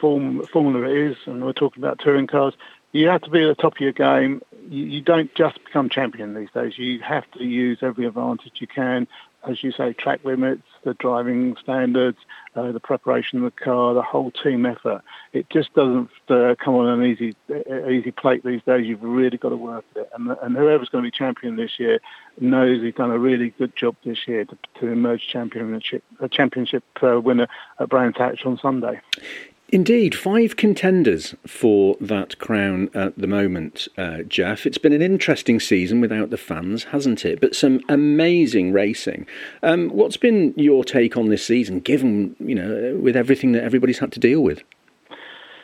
form 0.00 0.44
formula 0.46 0.88
it 0.88 0.96
is, 0.96 1.16
and 1.26 1.44
we're 1.44 1.52
talking 1.52 1.82
about 1.82 1.98
touring 1.98 2.26
cars, 2.26 2.54
you 2.92 3.08
have 3.08 3.20
to 3.22 3.30
be 3.30 3.42
at 3.42 3.48
the 3.48 3.60
top 3.60 3.74
of 3.74 3.80
your 3.80 3.92
game. 3.92 4.40
You, 4.68 4.84
you 4.84 5.00
don't 5.02 5.34
just 5.34 5.62
become 5.64 5.90
champion 5.90 6.34
these 6.34 6.50
days. 6.54 6.78
You 6.78 7.00
have 7.00 7.30
to 7.32 7.44
use 7.44 7.78
every 7.82 8.06
advantage 8.06 8.54
you 8.60 8.66
can 8.66 9.06
as 9.46 9.62
you 9.62 9.72
say, 9.72 9.92
track 9.92 10.24
limits, 10.24 10.66
the 10.84 10.94
driving 10.94 11.56
standards, 11.60 12.18
uh, 12.56 12.72
the 12.72 12.80
preparation 12.80 13.38
of 13.38 13.44
the 13.44 13.64
car, 13.64 13.94
the 13.94 14.02
whole 14.02 14.30
team 14.30 14.66
effort. 14.66 15.02
It 15.32 15.48
just 15.50 15.72
doesn't 15.74 16.10
uh, 16.28 16.54
come 16.58 16.74
on 16.74 16.88
an 16.88 17.06
easy 17.06 17.36
easy 17.88 18.10
plate 18.10 18.44
these 18.44 18.62
days. 18.62 18.86
You've 18.86 19.02
really 19.02 19.38
got 19.38 19.50
to 19.50 19.56
work 19.56 19.84
at 19.94 20.02
it. 20.02 20.10
And, 20.14 20.30
and 20.42 20.56
whoever's 20.56 20.88
going 20.88 21.04
to 21.04 21.10
be 21.10 21.16
champion 21.16 21.56
this 21.56 21.78
year 21.78 22.00
knows 22.40 22.82
he's 22.82 22.94
done 22.94 23.10
a 23.10 23.18
really 23.18 23.50
good 23.50 23.74
job 23.76 23.96
this 24.04 24.26
year 24.26 24.44
to, 24.44 24.58
to 24.80 24.88
emerge 24.88 25.26
championship 25.28 26.02
a 26.20 26.28
championship 26.28 26.84
uh, 27.02 27.20
winner 27.20 27.48
at 27.78 27.88
Brands 27.88 28.18
Hatch 28.18 28.44
on 28.44 28.58
Sunday. 28.58 29.00
Indeed, 29.72 30.16
five 30.16 30.56
contenders 30.56 31.36
for 31.46 31.96
that 32.00 32.38
crown 32.40 32.90
at 32.92 33.16
the 33.16 33.28
moment, 33.28 33.86
uh, 33.96 34.22
Jeff. 34.22 34.66
It's 34.66 34.78
been 34.78 34.92
an 34.92 35.00
interesting 35.00 35.60
season 35.60 36.00
without 36.00 36.30
the 36.30 36.36
fans, 36.36 36.84
hasn't 36.84 37.24
it? 37.24 37.40
But 37.40 37.54
some 37.54 37.80
amazing 37.88 38.72
racing. 38.72 39.28
Um, 39.62 39.90
what's 39.90 40.16
been 40.16 40.54
your 40.56 40.82
take 40.82 41.16
on 41.16 41.28
this 41.28 41.46
season, 41.46 41.78
given 41.78 42.34
you 42.40 42.56
know 42.56 42.98
with 43.00 43.16
everything 43.16 43.52
that 43.52 43.62
everybody's 43.62 44.00
had 44.00 44.10
to 44.10 44.20
deal 44.20 44.40
with? 44.40 44.64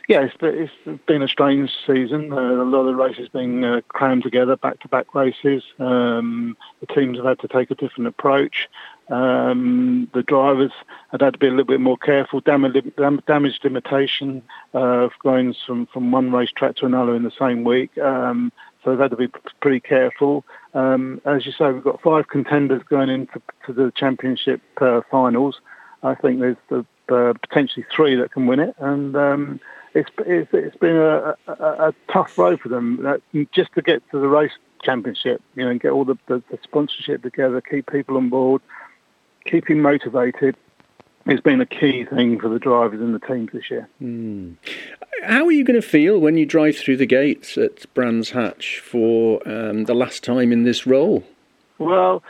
Yeah, 0.09 0.21
it's, 0.21 0.37
it's 0.41 1.03
been 1.07 1.23
a 1.23 1.29
strange 1.29 1.73
season. 1.85 2.33
Uh, 2.33 2.37
a 2.37 2.65
lot 2.65 2.81
of 2.81 2.87
the 2.87 2.95
races 2.95 3.29
being 3.29 3.65
uh, 3.65 3.81
crammed 3.89 4.23
together, 4.23 4.57
back-to-back 4.57 5.17
races. 5.17 5.65
Um, 5.81 6.57
the 6.81 6.87
teams 6.95 7.19
have 7.19 7.27
had 7.27 7.41
to 7.41 7.49
take 7.49 7.73
a 7.73 7.75
different 7.75 8.07
approach. 8.07 8.69
Um, 9.09 10.09
the 10.15 10.23
drivers 10.23 10.71
had 11.11 11.23
had 11.23 11.33
to 11.33 11.39
be 11.41 11.49
a 11.49 11.51
little 11.51 11.65
bit 11.65 11.81
more 11.81 11.97
careful. 11.97 12.41
Damage, 12.41 12.85
damage 13.27 13.59
limitation 13.65 14.43
uh, 14.75 14.79
of 14.79 15.13
going 15.25 15.57
from, 15.67 15.87
from 15.87 16.13
one 16.13 16.31
racetrack 16.31 16.77
to 16.77 16.87
another 16.87 17.17
in 17.17 17.25
the 17.25 17.33
same 17.37 17.65
week. 17.65 17.97
Um, 17.99 18.53
so 18.85 18.91
they've 18.91 19.01
had 19.01 19.11
to 19.11 19.17
be 19.17 19.29
pretty 19.61 19.81
careful. 19.81 20.45
Um, 20.75 21.21
as 21.25 21.47
you 21.47 21.53
say, 21.53 21.73
we've 21.73 21.83
got 21.83 22.01
five 22.01 22.29
contenders 22.29 22.83
going 22.89 23.09
into 23.09 23.43
to 23.67 23.73
the 23.73 23.93
championship 23.97 24.61
uh, 24.81 25.01
finals. 25.11 25.61
I 26.05 26.15
think 26.15 26.39
there's 26.39 26.57
the, 26.69 26.87
uh, 27.09 27.33
potentially 27.35 27.85
three 27.95 28.15
that 28.15 28.33
can 28.33 28.47
win 28.47 28.61
it, 28.61 28.77
and 28.79 29.17
um, 29.17 29.61
it's, 29.97 30.11
it's, 30.19 30.50
it's 30.53 30.76
been 30.76 30.97
a, 30.97 31.37
a, 31.49 31.53
a, 31.88 31.95
tough 32.12 32.37
road 32.38 32.61
for 32.61 32.69
them 32.69 33.21
just 33.55 33.73
to 33.75 33.83
get 33.83 34.03
to 34.11 34.21
the 34.21 34.29
race 34.29 34.53
championship. 34.83 35.43
You 35.55 35.65
know, 35.65 35.71
and 35.71 35.81
get 35.81 35.93
all 35.93 36.05
the, 36.05 36.17
the, 36.26 36.43
the 36.50 36.59
sponsorship 36.62 37.23
together, 37.23 37.61
keep 37.61 37.91
people 37.91 38.17
on 38.17 38.29
board 38.29 38.62
keeping 39.47 39.81
motivated 39.81 40.57
It's 41.26 41.41
been 41.41 41.61
a 41.61 41.67
key 41.67 42.05
thing 42.05 42.38
for 42.38 42.49
the 42.49 42.59
drivers 42.59 43.00
and 43.00 43.15
the 43.15 43.26
teams 43.26 43.50
this 43.53 43.71
year. 43.71 43.88
Mm. 44.03 44.57
How 45.25 45.47
are 45.47 45.53
you 45.53 45.65
going 45.65 45.81
to 45.81 45.87
feel 45.87 46.19
when 46.19 46.37
you 46.37 46.45
drive 46.45 46.76
through 46.76 46.99
the 46.99 47.07
gates 47.07 47.57
at 47.57 47.93
Brands 47.95 48.31
Hatch 48.31 48.81
for 48.81 49.47
um, 49.49 49.85
the 49.85 49.95
last 49.95 50.23
time 50.23 50.53
in 50.53 50.65
this 50.65 50.87
role? 50.87 51.25
Well, 51.79 52.23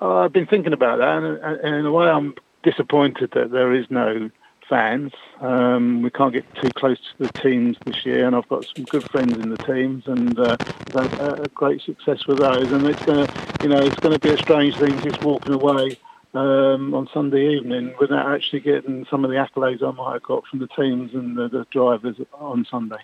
uh, 0.00 0.16
I've 0.16 0.32
been 0.32 0.46
thinking 0.46 0.72
about 0.72 0.98
that, 0.98 1.22
and, 1.22 1.62
and, 1.64 1.76
in 1.76 1.86
a 1.86 1.92
way, 1.92 2.06
I'm 2.06 2.34
disappointed 2.62 3.30
that 3.34 3.52
there 3.52 3.72
is 3.72 3.86
no 3.90 4.30
fans. 4.72 5.12
Um, 5.42 6.00
we 6.00 6.08
can't 6.08 6.32
get 6.32 6.46
too 6.54 6.70
close 6.74 6.96
to 6.96 7.26
the 7.26 7.32
teams 7.40 7.76
this 7.84 8.06
year, 8.06 8.26
and 8.26 8.34
I've 8.34 8.48
got 8.48 8.64
some 8.74 8.86
good 8.86 9.02
friends 9.10 9.34
in 9.34 9.50
the 9.50 9.58
teams, 9.58 10.04
and 10.06 10.38
uh, 10.38 10.56
had 10.94 11.40
a 11.40 11.50
great 11.52 11.82
success 11.82 12.26
with 12.26 12.38
those. 12.38 12.72
And 12.72 12.86
it's 12.86 13.04
going 13.04 13.26
to, 13.26 13.32
you 13.62 13.68
know, 13.68 13.80
it's 13.80 14.00
going 14.00 14.14
to 14.14 14.18
be 14.18 14.30
a 14.30 14.38
strange 14.38 14.74
thing 14.78 14.98
just 15.02 15.22
walking 15.22 15.52
away 15.52 15.98
um, 16.32 16.94
on 16.94 17.06
Sunday 17.12 17.54
evening 17.54 17.94
without 18.00 18.32
actually 18.34 18.60
getting 18.60 19.06
some 19.10 19.26
of 19.26 19.30
the 19.30 19.36
accolades 19.36 19.82
I 19.82 19.90
might 19.90 20.14
have 20.14 20.22
got 20.22 20.46
from 20.46 20.60
the 20.60 20.68
teams 20.68 21.12
and 21.12 21.36
the, 21.36 21.48
the 21.48 21.66
drivers 21.70 22.16
on 22.32 22.64
Sunday. 22.70 23.00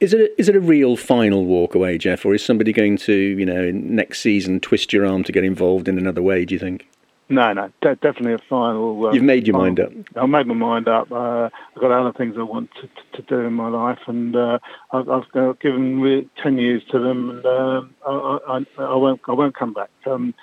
Is 0.00 0.12
it 0.12 0.20
a, 0.20 0.38
is 0.38 0.50
it 0.50 0.56
a 0.56 0.60
real 0.60 0.96
final 0.96 1.46
walk 1.46 1.74
away, 1.74 1.96
Jeff, 1.96 2.26
or 2.26 2.34
is 2.34 2.44
somebody 2.44 2.74
going 2.74 2.98
to 2.98 3.14
you 3.14 3.46
know 3.46 3.70
next 3.70 4.20
season 4.20 4.60
twist 4.60 4.92
your 4.92 5.06
arm 5.06 5.24
to 5.24 5.32
get 5.32 5.44
involved 5.44 5.88
in 5.88 5.96
another 5.96 6.20
way? 6.20 6.44
Do 6.44 6.54
you 6.54 6.58
think? 6.58 6.89
No, 7.30 7.52
no, 7.52 7.70
de- 7.80 7.94
definitely 7.94 8.34
a 8.34 8.40
final. 8.50 9.06
Uh, 9.06 9.12
You've 9.12 9.22
made 9.22 9.46
your 9.46 9.56
mind 9.56 9.78
up. 9.78 9.92
I 10.16 10.26
made 10.26 10.48
my 10.48 10.54
mind 10.54 10.88
up. 10.88 11.12
Uh, 11.12 11.48
I've 11.76 11.80
got 11.80 11.92
other 11.92 12.12
things 12.12 12.34
I 12.36 12.42
want 12.42 12.70
to, 12.74 12.82
to, 12.88 13.22
to 13.22 13.22
do 13.22 13.38
in 13.46 13.52
my 13.52 13.68
life, 13.68 14.00
and 14.08 14.34
uh, 14.34 14.58
I've, 14.92 15.08
I've, 15.08 15.58
given 15.60 16.28
ten 16.42 16.58
years 16.58 16.82
to 16.90 16.98
them, 16.98 17.30
and 17.30 17.46
um, 17.46 17.94
I, 18.04 18.38
I, 18.48 18.82
I, 18.82 18.96
won't 18.96 19.20
I 19.28 19.32
won't 19.32 19.54
come 19.54 19.72
back. 19.72 19.90
Um, 20.06 20.34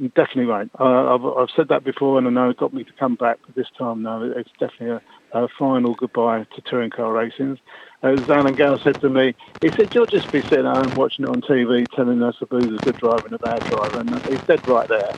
Definitely 0.00 0.46
right. 0.46 0.68
Uh, 0.80 1.14
I've, 1.14 1.24
I've 1.24 1.48
said 1.54 1.68
that 1.68 1.84
before, 1.84 2.18
and 2.18 2.26
I 2.26 2.30
know 2.30 2.50
it 2.50 2.56
got 2.56 2.74
me 2.74 2.82
to 2.82 2.92
come 2.98 3.14
back. 3.14 3.38
But 3.46 3.54
this 3.54 3.68
time, 3.78 4.02
no, 4.02 4.32
it's 4.36 4.50
definitely 4.58 5.00
a, 5.32 5.44
a 5.44 5.48
final 5.56 5.94
goodbye 5.94 6.46
to 6.56 6.62
touring 6.62 6.90
car 6.90 7.12
racing. 7.12 7.60
As 8.02 8.28
Alan 8.28 8.56
Gale 8.56 8.80
said 8.82 8.98
to 9.02 9.08
me, 9.08 9.36
he 9.60 9.70
said, 9.76 9.90
"You'll 9.94 10.08
just 10.08 10.32
be 10.32 10.42
sitting 10.42 10.66
at 10.66 10.72
home 10.72 10.96
watching 10.96 11.24
it 11.24 11.28
on 11.28 11.42
TV, 11.42 11.88
telling 11.94 12.20
us 12.24 12.34
who's 12.50 12.76
a 12.76 12.80
good 12.80 12.96
driver 12.96 13.26
and 13.26 13.36
a 13.36 13.38
bad 13.38 13.62
driver," 13.66 13.98
and 14.00 14.20
he's 14.28 14.40
dead 14.48 14.62
right 14.66 14.88
there. 14.88 15.14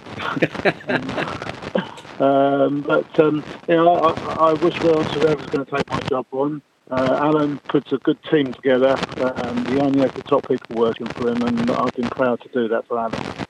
um, 2.18 2.82
but 2.86 3.18
um, 3.18 3.44
you 3.68 3.76
know, 3.76 4.18
I, 4.26 4.50
I 4.50 4.52
wish 4.52 4.74
well 4.82 5.06
to 5.06 5.20
whoever's 5.20 5.48
going 5.48 5.64
to 5.64 5.70
take 5.70 5.88
my 5.88 6.02
job 6.02 6.26
on. 6.32 6.60
Uh, 6.90 7.16
Alan 7.18 7.60
puts 7.70 7.92
a 7.92 7.96
good 7.96 8.18
team 8.30 8.52
together. 8.52 9.00
Um, 9.18 9.64
he 9.66 9.78
only 9.78 10.00
has 10.02 10.12
the 10.14 10.22
top 10.22 10.46
people 10.46 10.76
working 10.76 11.08
for 11.16 11.30
him, 11.30 11.42
and 11.44 11.70
I've 11.70 11.94
been 11.94 12.10
proud 12.10 12.42
to 12.42 12.48
do 12.50 12.68
that 12.68 12.86
for 12.88 12.98
Alan. 12.98 13.45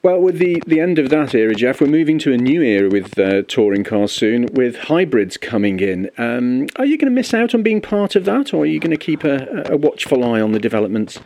Well, 0.00 0.20
with 0.20 0.38
the, 0.38 0.62
the 0.64 0.78
end 0.78 1.00
of 1.00 1.10
that 1.10 1.34
era, 1.34 1.54
Jeff, 1.56 1.80
we're 1.80 1.88
moving 1.88 2.20
to 2.20 2.32
a 2.32 2.36
new 2.36 2.62
era 2.62 2.88
with 2.88 3.18
uh, 3.18 3.42
touring 3.48 3.82
cars 3.82 4.12
soon, 4.12 4.46
with 4.52 4.76
hybrids 4.76 5.36
coming 5.36 5.80
in. 5.80 6.08
Um, 6.16 6.68
are 6.76 6.84
you 6.84 6.96
going 6.96 7.10
to 7.10 7.14
miss 7.14 7.34
out 7.34 7.52
on 7.52 7.64
being 7.64 7.80
part 7.80 8.14
of 8.14 8.24
that, 8.24 8.54
or 8.54 8.62
are 8.62 8.66
you 8.66 8.78
going 8.78 8.92
to 8.92 8.96
keep 8.96 9.24
a, 9.24 9.64
a 9.68 9.76
watchful 9.76 10.22
eye 10.22 10.40
on 10.40 10.52
the 10.52 10.60
developments? 10.60 11.18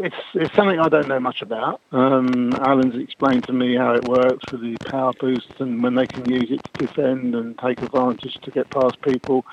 It's, 0.00 0.14
it's 0.34 0.54
something 0.54 0.78
I 0.78 0.88
don't 0.88 1.08
know 1.08 1.18
much 1.18 1.42
about. 1.42 1.80
Um, 1.90 2.54
Alan's 2.54 2.94
explained 2.94 3.46
to 3.46 3.52
me 3.52 3.74
how 3.74 3.94
it 3.96 4.04
works 4.04 4.48
with 4.52 4.60
the 4.60 4.76
power 4.88 5.12
boost 5.18 5.48
and 5.58 5.82
when 5.82 5.96
they 5.96 6.06
can 6.06 6.30
use 6.30 6.52
it 6.52 6.62
to 6.62 6.86
defend 6.86 7.34
and 7.34 7.58
take 7.58 7.82
advantage 7.82 8.38
to 8.42 8.50
get 8.52 8.70
past 8.70 9.02
people. 9.02 9.44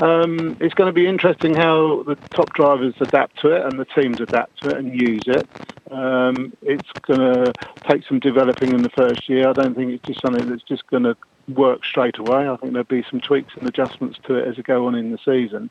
Um, 0.00 0.56
it's 0.58 0.72
going 0.72 0.88
to 0.88 0.94
be 0.94 1.06
interesting 1.06 1.54
how 1.54 2.02
the 2.04 2.16
top 2.34 2.54
drivers 2.54 2.94
adapt 3.00 3.40
to 3.40 3.48
it 3.48 3.66
and 3.66 3.78
the 3.78 3.84
teams 3.84 4.20
adapt 4.20 4.62
to 4.62 4.70
it 4.70 4.78
and 4.78 4.98
use 4.98 5.24
it. 5.26 5.46
Um, 5.90 6.54
it's 6.62 6.88
going 7.06 7.20
to 7.20 7.54
take 7.86 8.06
some 8.06 8.20
developing 8.20 8.72
in 8.72 8.82
the 8.82 8.90
first 8.90 9.28
year. 9.28 9.50
I 9.50 9.52
don't 9.52 9.74
think 9.74 9.92
it's 9.92 10.06
just 10.06 10.22
something 10.22 10.48
that's 10.48 10.62
just 10.62 10.86
going 10.86 11.02
to 11.02 11.16
work 11.48 11.84
straight 11.84 12.16
away. 12.18 12.48
I 12.48 12.56
think 12.56 12.72
there'll 12.72 12.84
be 12.84 13.04
some 13.10 13.20
tweaks 13.20 13.52
and 13.58 13.68
adjustments 13.68 14.18
to 14.24 14.36
it 14.36 14.48
as 14.48 14.56
we 14.56 14.62
go 14.62 14.86
on 14.86 14.94
in 14.94 15.10
the 15.10 15.18
season. 15.18 15.68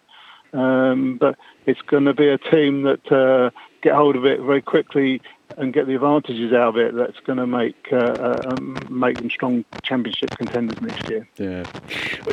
Um, 0.53 1.18
but 1.20 1.38
it's 1.65 1.82
going 1.84 2.06
to 2.06 2.13
be 2.13 2.27
a 2.27 2.38
team 2.38 2.84
that 2.84 3.12
uh, 3.12 3.51
get 3.82 3.94
hold 3.94 4.15
of 4.15 4.25
it 4.25 4.41
very 4.41 4.62
quickly 4.62 5.22
and 5.58 5.74
get 5.74 5.88
the 5.88 5.96
advantages 5.96 6.53
out 6.53 6.70
of 6.70 6.77
it 6.77 6.96
that's 6.96 7.20
going 7.22 7.38
to 7.38 7.48
make 7.48 7.75
uh, 7.91 7.98
uh, 7.98 8.41
um, 8.51 8.77
make 8.89 9.18
them 9.18 9.29
strong 9.29 9.65
championship 9.84 10.29
contenders 10.38 10.79
next 10.82 11.10
year. 11.10 11.27
Yeah, 11.38 11.63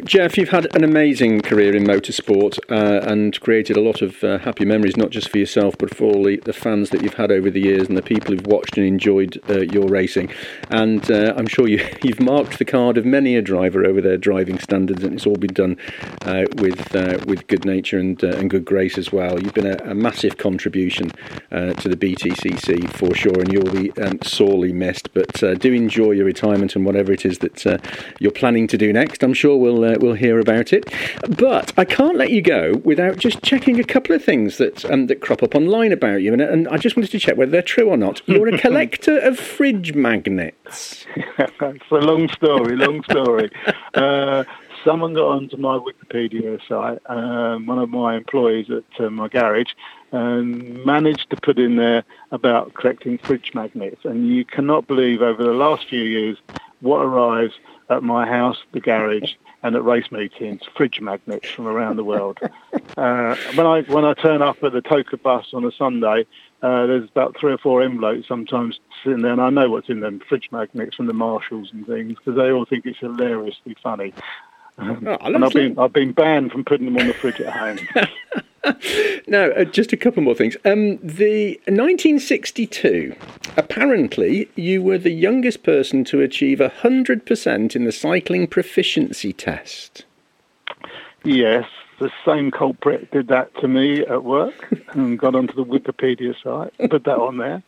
Jeff, 0.04 0.36
you've 0.36 0.50
had 0.50 0.74
an 0.76 0.84
amazing 0.84 1.40
career 1.42 1.74
in 1.74 1.84
motorsport 1.84 2.58
uh, 2.70 3.06
and 3.06 3.38
created 3.40 3.76
a 3.76 3.80
lot 3.80 4.02
of 4.02 4.22
uh, 4.22 4.38
happy 4.38 4.64
memories, 4.64 4.96
not 4.96 5.10
just 5.10 5.30
for 5.30 5.38
yourself 5.38 5.74
but 5.78 5.94
for 5.94 6.04
all 6.04 6.22
the, 6.22 6.36
the, 6.44 6.52
fans 6.52 6.90
that 6.90 7.02
you've 7.02 7.14
had 7.14 7.30
over 7.30 7.50
the 7.50 7.60
years 7.60 7.88
and 7.88 7.96
the 7.96 8.02
people 8.02 8.34
who've 8.34 8.46
watched 8.46 8.76
and 8.76 8.86
enjoyed 8.86 9.40
uh, 9.50 9.60
your 9.60 9.86
racing. 9.88 10.30
And 10.70 11.10
uh, 11.10 11.34
I'm 11.36 11.46
sure 11.46 11.68
you, 11.68 11.86
you've 12.02 12.20
marked 12.20 12.58
the 12.58 12.64
card 12.64 12.98
of 12.98 13.04
many 13.04 13.36
a 13.36 13.42
driver 13.42 13.84
over 13.84 14.00
their 14.00 14.16
driving 14.16 14.58
standards, 14.58 15.02
and 15.02 15.14
it's 15.14 15.26
all 15.26 15.36
been 15.36 15.52
done 15.52 15.76
with 16.56 16.94
with 17.26 17.46
good 17.46 17.64
nature 17.64 17.98
and 17.98 18.22
and 18.22 18.50
good 18.50 18.64
grace 18.64 18.98
as 18.98 19.12
well. 19.12 19.40
You've 19.40 19.54
been 19.54 19.66
a, 19.66 19.90
a 19.90 19.94
massive 19.94 20.36
contribution 20.38 21.10
to 21.50 21.88
the 21.88 21.96
BTCC 21.96 22.90
for 22.90 23.05
sure, 23.14 23.38
and 23.38 23.52
you'll 23.52 23.72
be 23.72 23.92
um, 24.00 24.18
sorely 24.22 24.72
missed. 24.72 25.12
But 25.14 25.42
uh, 25.42 25.54
do 25.54 25.72
enjoy 25.72 26.12
your 26.12 26.24
retirement 26.24 26.76
and 26.76 26.84
whatever 26.84 27.12
it 27.12 27.24
is 27.24 27.38
that 27.38 27.66
uh, 27.66 27.78
you're 28.18 28.30
planning 28.30 28.66
to 28.68 28.78
do 28.78 28.92
next. 28.92 29.22
I'm 29.22 29.34
sure 29.34 29.56
we'll 29.56 29.84
uh, 29.84 29.96
we'll 30.00 30.14
hear 30.14 30.38
about 30.38 30.72
it. 30.72 30.92
But 31.36 31.72
I 31.78 31.84
can't 31.84 32.16
let 32.16 32.30
you 32.30 32.42
go 32.42 32.74
without 32.84 33.18
just 33.18 33.42
checking 33.42 33.80
a 33.80 33.84
couple 33.84 34.14
of 34.14 34.24
things 34.24 34.58
that 34.58 34.84
um, 34.90 35.06
that 35.06 35.20
crop 35.20 35.42
up 35.42 35.54
online 35.54 35.92
about 35.92 36.22
you, 36.22 36.32
and, 36.32 36.42
and 36.42 36.68
I 36.68 36.76
just 36.78 36.96
wanted 36.96 37.10
to 37.10 37.18
check 37.18 37.36
whether 37.36 37.50
they're 37.50 37.62
true 37.62 37.88
or 37.88 37.96
not. 37.96 38.22
You're 38.26 38.48
a 38.48 38.58
collector 38.66 39.18
of 39.18 39.38
fridge 39.38 39.94
magnets. 39.94 41.06
it's 41.16 41.90
a 41.90 41.94
long 41.94 42.28
story. 42.30 42.76
Long 42.76 43.02
story. 43.04 43.50
Uh, 43.94 44.44
someone 44.86 45.14
got 45.14 45.26
onto 45.26 45.56
my 45.56 45.78
Wikipedia 45.78 46.60
site, 46.68 47.00
um, 47.06 47.66
one 47.66 47.78
of 47.78 47.90
my 47.90 48.16
employees 48.16 48.66
at 48.70 49.04
uh, 49.04 49.10
my 49.10 49.28
garage, 49.28 49.72
and 50.12 50.84
managed 50.84 51.30
to 51.30 51.36
put 51.36 51.58
in 51.58 51.76
there 51.76 52.04
about 52.30 52.74
collecting 52.74 53.18
fridge 53.18 53.52
magnets. 53.54 54.04
And 54.04 54.28
you 54.28 54.44
cannot 54.44 54.86
believe 54.86 55.22
over 55.22 55.42
the 55.42 55.52
last 55.52 55.88
few 55.88 56.02
years 56.02 56.38
what 56.80 56.98
arrives 56.98 57.54
at 57.90 58.02
my 58.02 58.26
house, 58.26 58.58
the 58.72 58.80
garage, 58.80 59.34
and 59.62 59.74
at 59.74 59.84
race 59.84 60.10
meetings, 60.12 60.62
fridge 60.76 61.00
magnets 61.00 61.48
from 61.48 61.66
around 61.66 61.96
the 61.96 62.04
world. 62.04 62.38
Uh, 62.96 63.36
when 63.56 63.66
I 63.66 63.82
when 63.82 64.06
I 64.06 64.14
turn 64.14 64.40
up 64.40 64.62
at 64.64 64.72
the 64.72 64.80
TOCA 64.80 65.18
bus 65.18 65.48
on 65.52 65.66
a 65.66 65.72
Sunday, 65.72 66.24
uh, 66.62 66.86
there's 66.86 67.06
about 67.10 67.36
three 67.38 67.52
or 67.52 67.58
four 67.58 67.82
envelopes 67.82 68.26
sometimes 68.26 68.80
sitting 69.04 69.20
there, 69.20 69.32
and 69.32 69.40
I 69.40 69.50
know 69.50 69.68
what's 69.68 69.90
in 69.90 70.00
them, 70.00 70.22
fridge 70.26 70.48
magnets 70.50 70.96
from 70.96 71.06
the 71.06 71.12
marshals 71.12 71.70
and 71.74 71.86
things, 71.86 72.16
because 72.16 72.36
they 72.36 72.50
all 72.50 72.64
think 72.64 72.86
it's 72.86 72.98
hilariously 72.98 73.76
funny. 73.82 74.14
Oh, 74.78 74.96
and 75.20 75.44
I've 75.44 75.52
been, 75.52 75.78
I've 75.78 75.92
been 75.92 76.12
banned 76.12 76.52
from 76.52 76.64
putting 76.64 76.86
them 76.86 76.96
on 76.96 77.06
the 77.06 77.12
fridge 77.12 77.38
at 77.38 77.52
home. 77.52 77.78
now, 79.26 79.50
uh, 79.50 79.64
just 79.64 79.92
a 79.92 79.96
couple 79.96 80.22
more 80.22 80.34
things. 80.34 80.56
Um, 80.64 80.98
the 80.98 81.60
1962, 81.66 83.14
apparently, 83.56 84.48
you 84.56 84.82
were 84.82 84.98
the 84.98 85.10
youngest 85.10 85.62
person 85.62 86.04
to 86.04 86.20
achieve 86.20 86.58
100% 86.58 87.76
in 87.76 87.84
the 87.84 87.92
cycling 87.92 88.46
proficiency 88.46 89.32
test. 89.32 90.04
Yes, 91.24 91.66
the 91.98 92.10
same 92.24 92.50
culprit 92.50 93.10
did 93.10 93.28
that 93.28 93.54
to 93.60 93.68
me 93.68 94.00
at 94.06 94.24
work 94.24 94.68
and 94.90 95.18
got 95.18 95.34
onto 95.34 95.54
the 95.54 95.64
Wikipedia 95.64 96.34
site, 96.42 96.90
put 96.90 97.04
that 97.04 97.18
on 97.18 97.38
there. 97.38 97.62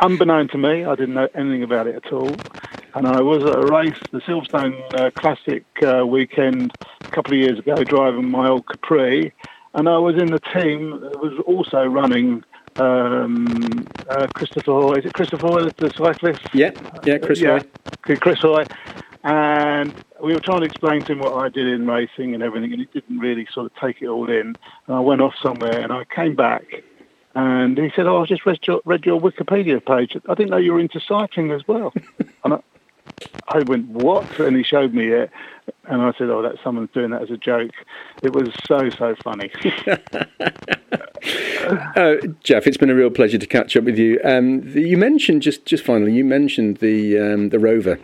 Unbeknown 0.00 0.48
to 0.48 0.58
me, 0.58 0.84
I 0.84 0.94
didn't 0.94 1.14
know 1.14 1.28
anything 1.34 1.62
about 1.62 1.86
it 1.86 1.96
at 1.96 2.12
all 2.12 2.34
and 2.94 3.06
I 3.06 3.20
was 3.20 3.44
at 3.44 3.56
a 3.56 3.66
race, 3.66 3.98
the 4.10 4.20
Silverstone 4.20 4.82
uh, 4.98 5.10
Classic 5.10 5.64
uh, 5.82 6.06
weekend 6.06 6.72
a 7.02 7.08
couple 7.08 7.34
of 7.34 7.38
years 7.38 7.58
ago 7.58 7.82
driving 7.84 8.30
my 8.30 8.48
old 8.48 8.66
Capri, 8.66 9.32
and 9.74 9.88
I 9.88 9.98
was 9.98 10.16
in 10.16 10.30
the 10.30 10.40
team 10.40 11.00
that 11.00 11.20
was 11.20 11.38
also 11.46 11.84
running 11.84 12.44
um, 12.78 13.86
uh, 14.08 14.26
Christopher 14.34 14.72
Hoy. 14.72 14.94
Is 14.96 15.06
it 15.06 15.12
Christopher 15.12 15.46
Hoy, 15.46 15.70
the 15.76 15.90
cyclist? 15.96 16.42
Yeah, 16.52 16.72
yeah, 17.04 17.18
Chris 17.18 17.40
yeah, 17.40 17.60
Hoy. 18.06 18.16
Chris 18.16 18.40
Hoy. 18.40 18.66
And 19.22 19.94
we 20.22 20.32
were 20.32 20.40
trying 20.40 20.60
to 20.60 20.66
explain 20.66 21.02
to 21.02 21.12
him 21.12 21.18
what 21.18 21.34
I 21.34 21.48
did 21.50 21.66
in 21.66 21.86
racing 21.86 22.34
and 22.34 22.42
everything, 22.42 22.72
and 22.72 22.80
he 22.80 22.86
didn't 22.86 23.18
really 23.18 23.46
sort 23.52 23.66
of 23.66 23.74
take 23.76 24.00
it 24.00 24.08
all 24.08 24.30
in. 24.30 24.56
And 24.86 24.96
I 24.96 25.00
went 25.00 25.20
off 25.20 25.34
somewhere, 25.42 25.80
and 25.80 25.92
I 25.92 26.04
came 26.04 26.34
back, 26.34 26.64
and 27.34 27.76
he 27.76 27.92
said, 27.94 28.06
"Oh, 28.06 28.22
I 28.22 28.26
just 28.26 28.46
read 28.46 28.60
your, 28.66 28.80
read 28.84 29.04
your 29.04 29.20
Wikipedia 29.20 29.84
page. 29.84 30.16
I 30.28 30.34
didn't 30.34 30.50
know 30.50 30.56
you 30.56 30.72
were 30.72 30.80
into 30.80 31.00
cycling 31.00 31.52
as 31.52 31.66
well." 31.68 31.92
and 32.44 32.54
I, 32.54 32.60
I 33.46 33.60
went, 33.60 33.88
"What?" 33.88 34.38
And 34.38 34.56
he 34.56 34.62
showed 34.62 34.94
me 34.94 35.08
it, 35.08 35.30
and 35.90 36.02
I 36.02 36.12
said, 36.16 36.30
"Oh, 36.30 36.42
that's 36.42 36.62
someone's 36.62 36.90
doing 36.92 37.10
that 37.10 37.22
as 37.22 37.30
a 37.30 37.36
joke." 37.36 37.72
It 38.22 38.34
was 38.34 38.48
so 38.66 38.90
so 38.90 39.14
funny. 39.22 39.50
uh, 41.96 42.16
Jeff, 42.42 42.66
it's 42.66 42.76
been 42.76 42.90
a 42.90 42.94
real 42.94 43.10
pleasure 43.10 43.38
to 43.38 43.46
catch 43.46 43.76
up 43.76 43.84
with 43.84 43.98
you. 43.98 44.20
Um, 44.24 44.66
you 44.76 44.96
mentioned 44.96 45.42
just 45.42 45.66
just 45.66 45.84
finally, 45.84 46.12
you 46.12 46.24
mentioned 46.24 46.78
the 46.78 47.18
um, 47.18 47.50
the 47.50 47.58
Rover 47.58 47.98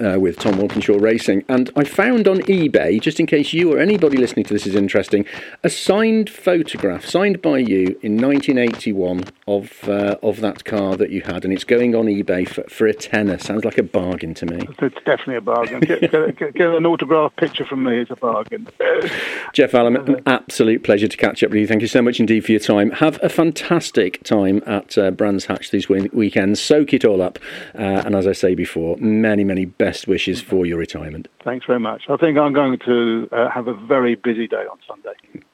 uh, 0.00 0.18
with 0.18 0.38
Tom 0.38 0.58
Walkinshaw 0.58 0.98
Racing. 0.98 1.44
And 1.48 1.70
I 1.76 1.84
found 1.84 2.28
on 2.28 2.38
eBay, 2.42 3.00
just 3.00 3.20
in 3.20 3.26
case 3.26 3.52
you 3.52 3.72
or 3.72 3.78
anybody 3.78 4.16
listening 4.16 4.44
to 4.46 4.54
this 4.54 4.66
is 4.66 4.74
interesting, 4.74 5.24
a 5.62 5.70
signed 5.70 6.30
photograph, 6.30 7.04
signed 7.04 7.42
by 7.42 7.58
you 7.58 7.98
in 8.02 8.16
1981 8.20 9.24
of 9.46 9.88
uh, 9.88 10.16
of 10.22 10.40
that 10.40 10.64
car 10.64 10.96
that 10.96 11.10
you 11.10 11.22
had, 11.22 11.44
and 11.44 11.52
it's 11.52 11.64
going 11.64 11.94
on 11.94 12.06
eBay 12.06 12.48
for, 12.48 12.62
for 12.64 12.86
a 12.86 12.94
tenner. 12.94 13.38
Sounds 13.38 13.64
like 13.64 13.78
a 13.78 13.82
bargain 13.82 14.34
to 14.34 14.46
me. 14.46 14.68
It's 14.80 14.96
definitely 15.04 15.36
a 15.36 15.40
bargain. 15.40 15.80
Get, 15.80 16.00
get, 16.00 16.36
get, 16.36 16.54
get 16.54 16.68
an 16.68 16.86
autograph 16.86 17.34
picture 17.36 17.64
from 17.64 17.84
me. 17.84 18.00
It's 18.00 18.10
a 18.10 18.16
bargain. 18.16 18.68
Jeff 19.52 19.74
Allam, 19.74 19.96
an 19.96 20.22
absolute 20.26 20.84
pleasure 20.84 21.08
to 21.08 21.16
catch 21.16 21.42
up 21.42 21.50
with 21.50 21.60
you. 21.60 21.66
Thank 21.66 21.82
you 21.82 21.88
so 21.88 22.02
much 22.02 22.20
indeed 22.20 22.44
for 22.44 22.52
your 22.52 22.60
time. 22.60 22.90
Have 22.92 23.18
a 23.22 23.28
fantastic 23.28 24.22
time 24.24 24.62
at 24.66 24.98
uh, 24.98 25.10
Brands 25.10 25.46
Hatch 25.46 25.70
these 25.70 25.88
weekends. 25.88 26.60
Soak 26.60 26.92
it 26.92 27.04
all 27.04 27.22
up, 27.22 27.38
uh, 27.74 28.02
and 28.04 28.14
as 28.14 28.26
I 28.26 28.32
say 28.32 28.54
before, 28.54 28.96
many 28.98 29.44
many 29.44 29.64
best 29.88 30.06
wishes 30.06 30.38
for 30.42 30.66
your 30.66 30.78
retirement. 30.78 31.28
Thanks 31.42 31.64
very 31.64 31.80
much. 31.80 32.02
I 32.10 32.16
think 32.18 32.36
I'm 32.36 32.52
going 32.52 32.78
to 32.84 33.26
uh, 33.32 33.48
have 33.48 33.68
a 33.68 33.74
very 33.74 34.16
busy 34.16 34.46
day 34.46 34.64
on 34.72 34.78
Sunday. 34.86 35.44